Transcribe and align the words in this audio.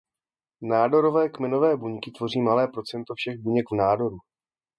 Nádorové 0.61 1.29
kmenové 1.29 1.77
buňky 1.77 2.11
tvoří 2.11 2.41
malé 2.41 2.67
procento 2.67 3.13
všech 3.17 3.37
buněk 3.37 3.65
v 3.71 3.75
nádoru. 3.75 4.17